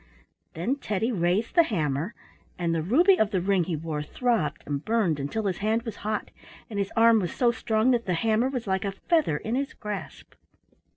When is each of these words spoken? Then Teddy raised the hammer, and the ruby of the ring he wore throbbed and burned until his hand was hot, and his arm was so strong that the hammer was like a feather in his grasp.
Then 0.55 0.77
Teddy 0.77 1.11
raised 1.11 1.53
the 1.53 1.61
hammer, 1.61 2.15
and 2.57 2.73
the 2.73 2.81
ruby 2.81 3.19
of 3.19 3.29
the 3.29 3.39
ring 3.39 3.65
he 3.65 3.75
wore 3.75 4.01
throbbed 4.01 4.63
and 4.65 4.83
burned 4.83 5.19
until 5.19 5.43
his 5.45 5.59
hand 5.59 5.83
was 5.83 5.97
hot, 5.97 6.31
and 6.71 6.79
his 6.79 6.91
arm 6.95 7.19
was 7.19 7.35
so 7.35 7.51
strong 7.51 7.91
that 7.91 8.07
the 8.07 8.15
hammer 8.15 8.49
was 8.49 8.65
like 8.65 8.83
a 8.83 8.93
feather 8.93 9.37
in 9.37 9.53
his 9.53 9.75
grasp. 9.75 10.33